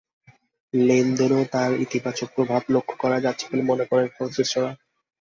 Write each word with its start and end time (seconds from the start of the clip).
লেনদেনেও 0.73 1.43
তার 1.53 1.71
ইতিবাচক 1.85 2.29
প্রভাব 2.35 2.61
লক্ষ 2.75 2.89
করা 3.03 3.17
যাচ্ছে 3.25 3.45
বলে 3.49 3.63
মনে 3.69 3.85
করছেন 3.85 4.09
সংশ্লিষ্টরা। 4.17 4.71